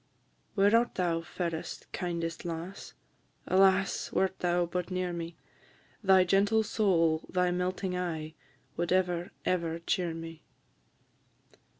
Where 0.55 0.75
art 0.75 0.95
thou, 0.95 1.21
fairest, 1.21 1.85
kindest 1.91 2.43
lass? 2.43 2.95
Alas! 3.45 4.11
wert 4.11 4.39
thou 4.39 4.65
but 4.65 4.89
near 4.89 5.13
me, 5.13 5.37
Thy 6.03 6.23
gentle 6.23 6.63
soul, 6.63 7.21
thy 7.29 7.51
melting 7.51 7.95
eye, 7.95 8.33
Would 8.77 8.91
ever, 8.91 9.29
ever 9.45 9.77
cheer 9.77 10.15
me. 10.15 10.41